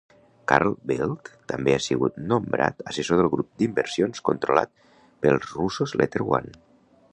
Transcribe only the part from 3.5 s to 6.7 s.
d'inversions controlat pels russos LetterOne.